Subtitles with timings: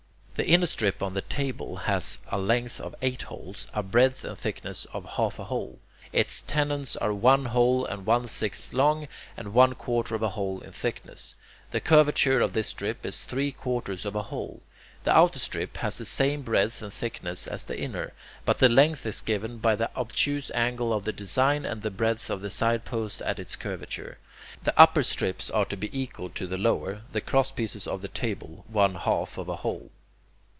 [0.33, 4.35] The (inner) strip on the "table" has a length of eight holes, a breadth and
[4.35, 5.77] thickness of half a hole.
[6.11, 10.59] Its tenons are one hole and one sixth long, and one quarter of a hole
[10.61, 11.35] in thickness.
[11.69, 14.63] The curvature of this strip is three quarters of a hole.
[15.03, 18.13] The outer strip has the same breadth and thickness (as the inner),
[18.43, 22.31] but the length is given by the obtuse angle of the design and the breadth
[22.31, 24.17] of the sidepost at its curvature.
[24.63, 28.65] The upper strips are to be equal to the lower; the crosspieces of the "table,"
[28.69, 29.91] one half of a hole.